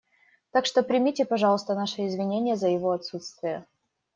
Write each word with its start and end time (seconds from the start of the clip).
Так 0.51 0.65
что 0.65 0.81
примите, 0.81 1.25
пожалуйста, 1.25 1.75
наши 1.75 2.07
извинения 2.07 2.55
за 2.55 2.69
его 2.69 2.89
отсутствие. 2.89 3.67